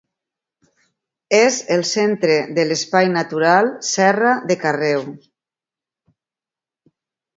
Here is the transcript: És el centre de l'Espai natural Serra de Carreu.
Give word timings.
És 1.39 1.59
el 1.75 1.83
centre 1.89 2.37
de 2.59 2.65
l'Espai 2.69 3.11
natural 3.17 3.69
Serra 3.91 4.33
de 4.53 4.59
Carreu. 4.65 5.07